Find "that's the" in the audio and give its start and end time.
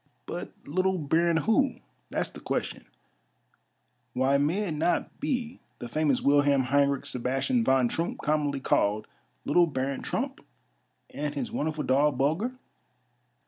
2.09-2.39